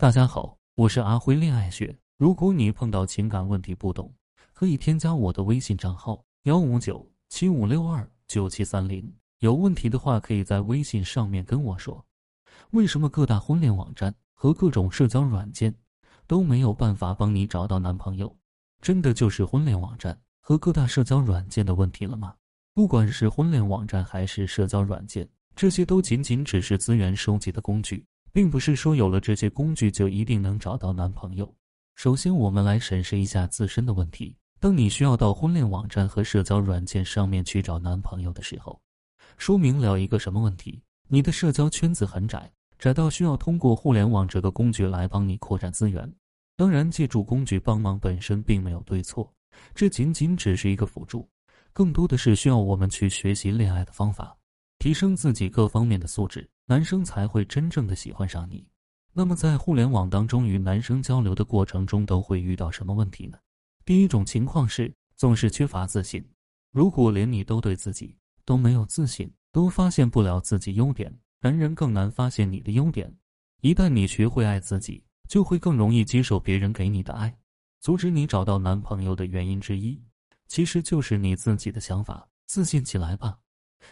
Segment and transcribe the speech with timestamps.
[0.00, 1.94] 大家好，我是阿辉恋爱学。
[2.16, 4.10] 如果你碰到情感问题不懂，
[4.54, 9.12] 可以添加我的微信账号幺五九七五六二九七三零。
[9.40, 12.02] 有问题的话，可以在微信上面跟我说。
[12.70, 15.74] 为什么各大婚恋网站和各种社交软件
[16.26, 18.34] 都没有办法帮你找到男朋友？
[18.80, 22.34] 真的就是婚恋网站和各大社交软件的问题了吗？
[22.72, 28.02] 不管是婚恋网站还是社交软件，这些都仅仅只是资源收集的工具，
[28.32, 31.54] 并不是说有了这些工具就一定能找到男朋友。
[31.96, 34.36] 首先，我们来审视一下自身的问题。
[34.58, 38.80] 当你需要到婚恋网站和社交软件上面去找男朋友的时候，
[39.36, 40.82] 说明了一个什么问题？
[41.08, 46.10] 你的社交圈子很窄，窄到需要通过互联网这个工具来帮你扩展资源。
[46.56, 49.32] 当然，借助工具帮忙本身并没有对错，
[49.74, 51.28] 这仅仅只是一个辅助。
[51.72, 54.36] 更多的是需要我们去学习恋爱的方法，
[54.78, 58.64] 提升自己各方面的素质，男生才会真正的喜欢上你。
[59.12, 63.36] 那么在互联网当中与男生交流的过程中，都会遇到什么问题呢？
[63.84, 66.24] 第一种情况是总是缺乏自信。
[66.70, 73.12] 如果连你都对自己都没有自信，都发现不了自己优点，男人更难发现你的优点。
[73.62, 77.36] 一旦你学会爱自己，就会更容易接受别人给你的爱。
[77.80, 80.00] 阻止你找到男朋友的原因之一。
[80.46, 83.40] 其实就是你自己的想法，自信起来吧。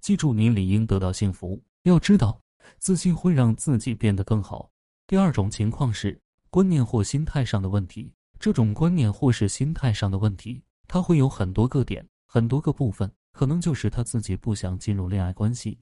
[0.00, 1.60] 记住，你理应得到幸福。
[1.82, 2.40] 要知道，
[2.78, 4.70] 自信会让自己变得更好。
[5.06, 8.12] 第二种情况是观念或心态上的问题。
[8.38, 13.10] 这种观念或是心态上的问题，它会有很多个点，很多个部分。
[13.32, 15.78] 可能就是他自己不想进入恋爱关系，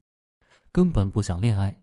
[0.71, 1.75] 根本不想恋爱。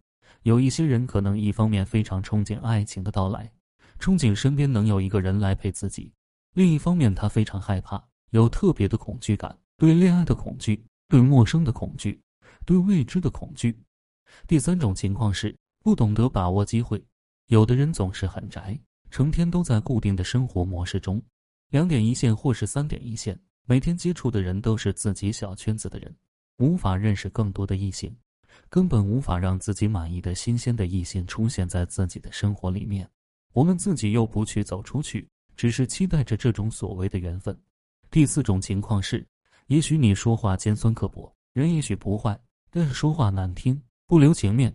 [0.43, 3.51] 有一些人可能一方面非常憧憬爱情的到来，
[3.99, 6.13] 憧憬身边能有一个人来陪自己；
[6.55, 8.03] 另一方面，他非常害怕。
[8.31, 12.21] 有特别的恐惧感，对恋爱的恐惧，对陌生的恐惧，
[12.65, 13.77] 对未知的恐惧。
[14.47, 17.03] 第三种情况是不懂得把握机会。
[17.47, 18.79] 有的人总是很宅，
[19.11, 21.23] 成天都在固定的生活模式中，
[21.71, 26.15] 两点一线或是三点一线，每天接触的人都是自己小圈子的人，
[26.59, 28.15] 无法认识更多的异性，
[28.69, 33.09] 根本无法让自己满意的新鲜的异性出现在自己的生活里面。
[33.53, 37.57] 我们自己又不去走出去，只是期待着这种所谓的缘分。
[38.11, 39.27] 第四种情况是，
[39.69, 42.39] 也许你说话尖酸刻薄，人也许不坏，
[42.71, 44.73] 但是说话难听，不留情面，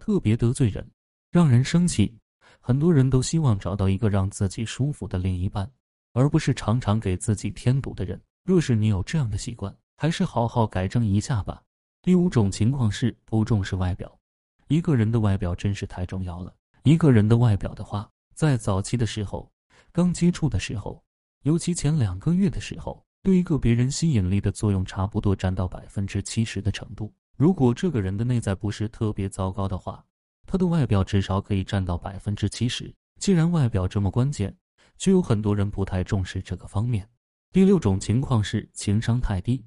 [0.00, 0.84] 特别得罪人，
[1.30, 2.12] 让人生气。
[2.60, 5.70] 很多人都希望找到一个让自己舒服的另一半，
[6.12, 8.20] 而不是常常给自己添堵的人。
[8.44, 11.62] 若是你有这样的习惯，还是好好改正一下吧。
[12.02, 14.18] 第五种情况是不重视外表，
[14.66, 16.52] 一个人的外表真是太重要了。
[16.82, 19.48] 一个人的外表的话，在早期的时候，
[19.92, 21.00] 刚接触的时候。
[21.42, 27.12] 尤其前两个月的时候，对一个别人吸引力的作用差不多占到百分之七十的程度。
[27.36, 30.04] 如果这个人的内在不是特别糟糕的话，
[30.46, 32.94] 他的外表至少可以占到百分之七十。
[33.18, 34.56] 既然外表这么关键，
[34.96, 37.08] 就有很多人不太重视这个方面。
[37.52, 39.64] 第六种情况是情商太低，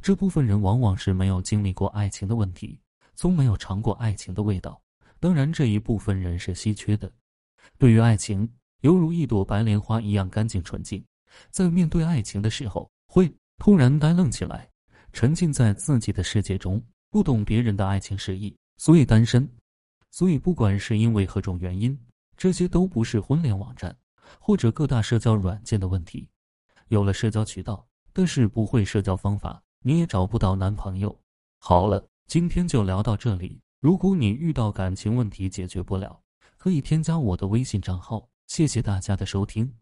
[0.00, 2.80] 这部分人往往是没有经历过爱情的问题，
[3.14, 4.80] 从没有尝过爱情的味道。
[5.20, 7.10] 当然，这一部分人是稀缺的。
[7.78, 8.48] 对于爱情，
[8.80, 11.04] 犹如一朵白莲花一样干净纯净。
[11.50, 14.68] 在面对爱情的时候，会突然呆愣起来，
[15.12, 16.82] 沉浸在自己的世界中，
[17.14, 19.48] 不懂别人的爱情示意，所以单身。
[20.10, 21.96] 所以，不管是因为何种原因，
[22.36, 23.96] 这些都不是婚恋网站
[24.40, 26.28] 或者各大社交软件的问题。
[26.88, 31.16] 有了社交渠道，但是不会社交方法，你也找不到男朋友。
[31.60, 33.60] 好了，今天就聊到这里。
[33.78, 36.20] 如果你遇到感情问题解决不了，
[36.56, 38.28] 可以添加我的微信账号。
[38.48, 39.72] 谢谢大家的收听。